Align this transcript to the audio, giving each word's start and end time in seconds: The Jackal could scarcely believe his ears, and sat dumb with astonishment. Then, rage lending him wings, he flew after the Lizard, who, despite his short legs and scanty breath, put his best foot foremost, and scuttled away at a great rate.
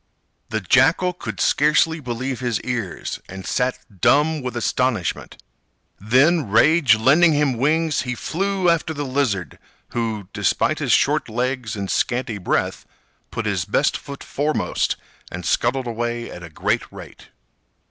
The 0.49 0.61
Jackal 0.61 1.13
could 1.13 1.39
scarcely 1.39 1.99
believe 1.99 2.39
his 2.39 2.59
ears, 2.61 3.19
and 3.29 3.45
sat 3.45 3.77
dumb 4.01 4.41
with 4.41 4.57
astonishment. 4.57 5.39
Then, 5.99 6.49
rage 6.49 6.95
lending 6.95 7.33
him 7.33 7.55
wings, 7.55 8.01
he 8.01 8.15
flew 8.15 8.67
after 8.67 8.95
the 8.95 9.05
Lizard, 9.05 9.59
who, 9.89 10.27
despite 10.33 10.79
his 10.79 10.91
short 10.91 11.29
legs 11.29 11.75
and 11.75 11.87
scanty 11.91 12.39
breath, 12.39 12.83
put 13.29 13.45
his 13.45 13.63
best 13.63 13.95
foot 13.95 14.23
foremost, 14.23 14.95
and 15.31 15.45
scuttled 15.45 15.85
away 15.85 16.31
at 16.31 16.41
a 16.41 16.49
great 16.49 16.91
rate. 16.91 17.27